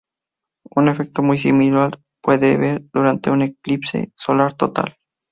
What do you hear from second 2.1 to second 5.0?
puede ver durante un Eclipse solar total.